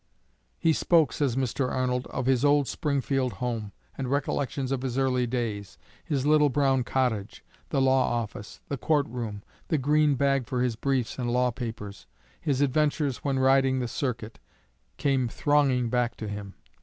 [0.57, 1.69] He spoke, says Mr.
[1.71, 6.83] Arnold, "of his old Springfield home; and recollections of his early days, his little brown
[6.83, 11.51] cottage, the law office, the court room, the green bag for his briefs and law
[11.51, 12.07] papers,
[12.41, 14.39] his adventures when riding the circuit,
[14.97, 16.55] came thronging back to him.